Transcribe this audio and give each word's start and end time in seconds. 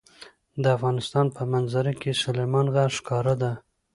د 0.63 0.65
افغانستان 0.77 1.25
په 1.35 1.41
منظره 1.53 1.93
کې 2.01 2.19
سلیمان 2.23 2.65
غر 2.73 2.89
ښکاره 2.97 3.35
ده. 3.41 3.51